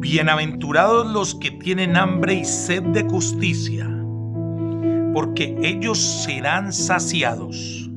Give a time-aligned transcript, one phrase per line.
[0.00, 3.84] Bienaventurados los que tienen hambre y sed de justicia,
[5.12, 7.90] porque ellos serán saciados.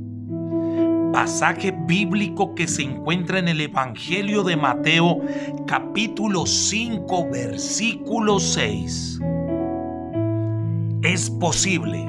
[1.14, 5.22] Pasaje bíblico que se encuentra en el Evangelio de Mateo
[5.68, 9.20] capítulo 5 versículo 6.
[11.04, 12.08] Es posible.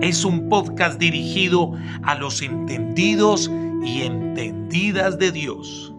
[0.00, 3.48] Es un podcast dirigido a los entendidos
[3.84, 5.94] y entendidas de Dios.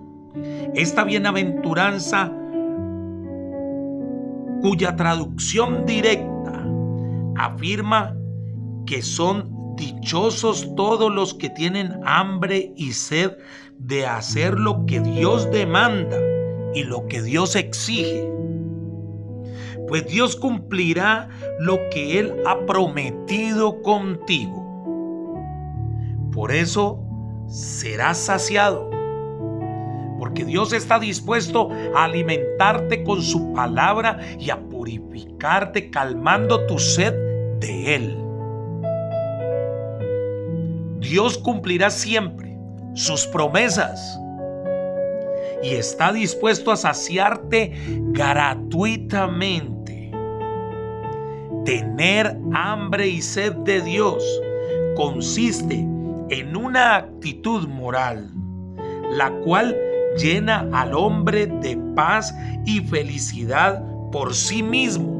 [0.75, 2.33] Esta bienaventuranza
[4.67, 6.61] cuya traducción directa
[7.37, 8.13] afirma
[8.85, 13.37] que son dichosos todos los que tienen hambre y sed
[13.77, 16.17] de hacer lo que Dios demanda
[16.73, 18.29] y lo que Dios exige.
[19.87, 21.29] Pues Dios cumplirá
[21.61, 24.65] lo que Él ha prometido contigo.
[26.33, 26.99] Por eso
[27.47, 28.96] serás saciado
[30.17, 37.13] porque Dios está dispuesto a alimentarte con su palabra y a purificarte calmando tu sed
[37.59, 38.17] de Él.
[40.99, 42.57] Dios cumplirá siempre
[42.93, 44.19] sus promesas
[45.63, 47.73] y está dispuesto a saciarte
[48.11, 50.11] gratuitamente.
[51.65, 54.23] Tener hambre y sed de Dios
[54.95, 55.85] consiste
[56.29, 58.31] en una actitud moral,
[59.11, 59.75] la cual
[60.17, 65.17] llena al hombre de paz y felicidad por sí mismo.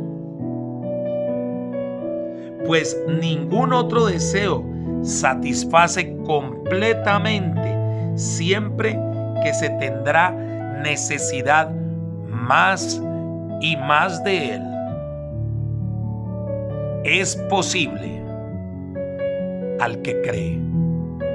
[2.66, 4.66] Pues ningún otro deseo
[5.02, 7.78] satisface completamente
[8.16, 9.00] siempre
[9.44, 10.32] que se tendrá
[10.84, 11.72] necesidad
[12.30, 13.02] más
[13.62, 14.64] y más de él.
[17.04, 18.22] Es posible
[19.80, 20.77] al que cree.